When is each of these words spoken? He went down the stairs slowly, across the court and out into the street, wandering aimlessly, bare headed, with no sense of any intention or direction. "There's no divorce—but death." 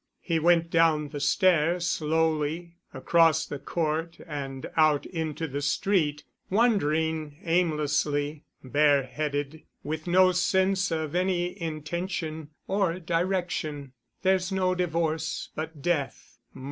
He 0.21 0.39
went 0.39 0.71
down 0.71 1.09
the 1.09 1.19
stairs 1.19 1.85
slowly, 1.87 2.73
across 2.91 3.45
the 3.45 3.59
court 3.59 4.17
and 4.25 4.65
out 4.75 5.05
into 5.05 5.47
the 5.47 5.61
street, 5.61 6.23
wandering 6.49 7.37
aimlessly, 7.43 8.43
bare 8.63 9.03
headed, 9.03 9.61
with 9.83 10.07
no 10.07 10.31
sense 10.31 10.89
of 10.89 11.13
any 11.13 11.61
intention 11.61 12.49
or 12.67 12.99
direction. 12.99 13.93
"There's 14.23 14.51
no 14.51 14.73
divorce—but 14.73 15.83
death." 15.83 16.39